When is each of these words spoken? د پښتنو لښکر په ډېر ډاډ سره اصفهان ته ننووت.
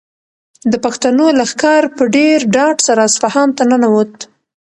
د 0.71 0.73
پښتنو 0.85 1.25
لښکر 1.39 1.83
په 1.95 2.03
ډېر 2.15 2.37
ډاډ 2.55 2.77
سره 2.87 3.01
اصفهان 3.09 3.49
ته 3.57 3.63
ننووت. 3.71 4.15